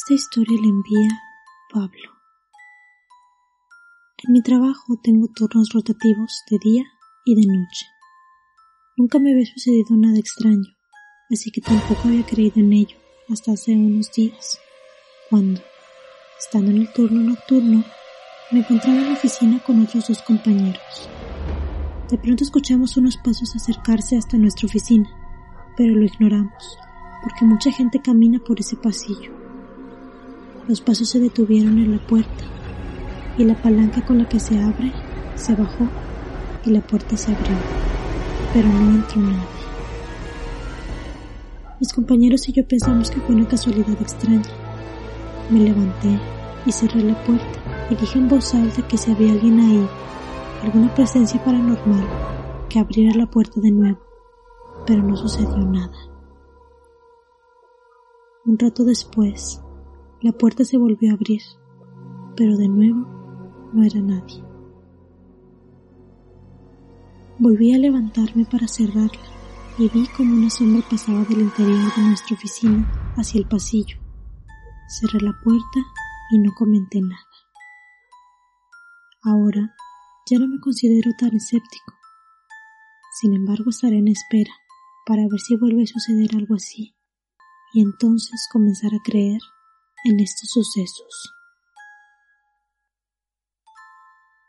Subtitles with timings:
[0.00, 1.08] Esta historia la envía
[1.72, 2.12] Pablo.
[4.24, 6.84] En mi trabajo tengo turnos rotativos de día
[7.24, 7.86] y de noche.
[8.96, 10.72] Nunca me había sucedido nada extraño,
[11.32, 12.96] así que tampoco había creído en ello
[13.28, 14.60] hasta hace unos días,
[15.30, 15.60] cuando,
[16.38, 17.84] estando en el turno nocturno,
[18.52, 21.08] me encontraba en la oficina con otros dos compañeros.
[22.08, 25.10] De pronto escuchamos unos pasos acercarse hasta nuestra oficina,
[25.76, 26.78] pero lo ignoramos,
[27.20, 29.37] porque mucha gente camina por ese pasillo.
[30.68, 32.44] Los pasos se detuvieron en la puerta
[33.38, 34.92] y la palanca con la que se abre
[35.34, 35.88] se bajó
[36.62, 37.56] y la puerta se abrió,
[38.52, 39.58] pero no entró nadie.
[41.80, 44.42] Mis compañeros y yo pensamos que fue una casualidad extraña.
[45.48, 46.20] Me levanté
[46.66, 49.88] y cerré la puerta y dije en voz alta que si había alguien ahí,
[50.62, 52.06] alguna presencia paranormal,
[52.68, 54.00] que abriera la puerta de nuevo,
[54.86, 55.96] pero no sucedió nada.
[58.44, 59.62] Un rato después,
[60.20, 61.42] la puerta se volvió a abrir,
[62.36, 63.06] pero de nuevo
[63.72, 64.42] no era nadie.
[67.38, 69.22] Volví a levantarme para cerrarla
[69.78, 73.96] y vi como una sombra pasaba del interior de nuestra oficina hacia el pasillo.
[74.88, 75.80] Cerré la puerta
[76.30, 77.22] y no comenté nada.
[79.22, 79.74] Ahora
[80.28, 81.94] ya no me considero tan escéptico.
[83.20, 84.52] Sin embargo, estaré en espera
[85.06, 86.96] para ver si vuelve a suceder algo así
[87.72, 89.40] y entonces comenzar a creer
[90.08, 91.37] en estos sucesos.